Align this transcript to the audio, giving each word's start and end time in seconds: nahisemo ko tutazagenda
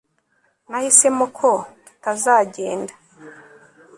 nahisemo 0.69 1.25
ko 1.37 1.51
tutazagenda 1.85 2.93